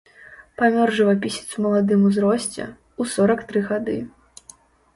[0.61, 2.63] Памёр жывапісец у маладым узросце,
[3.01, 3.97] у сорак тры гады.